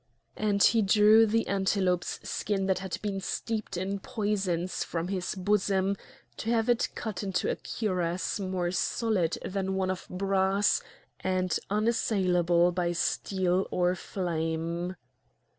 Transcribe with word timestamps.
And 0.35 0.63
he 0.63 0.81
drew 0.81 1.27
the 1.27 1.45
antelope's 1.47 2.19
skin 2.27 2.65
that 2.65 2.79
had 2.79 2.97
been 3.03 3.21
steeped 3.21 3.77
in 3.77 3.99
poisons 3.99 4.83
from 4.83 5.09
his 5.09 5.35
bosom 5.35 5.95
to 6.37 6.49
have 6.49 6.67
it 6.69 6.89
cut 6.95 7.21
into 7.21 7.51
a 7.51 7.55
cuirass 7.55 8.39
more 8.39 8.71
solid 8.71 9.37
than 9.45 9.75
one 9.75 9.91
of 9.91 10.07
brass 10.09 10.81
and 11.19 11.55
unassailable 11.69 12.71
by 12.71 12.93
steel 12.93 13.67
or 13.69 13.93
flame. 13.93 14.95